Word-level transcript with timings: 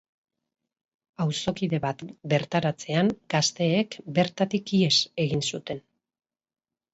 Auzokide 1.25 1.79
bat 1.83 2.01
bertaratzean, 2.33 3.11
gazteek 3.35 3.99
bertatik 4.17 4.75
ihes 4.79 4.91
egin 5.27 5.47
zuten. 5.51 5.85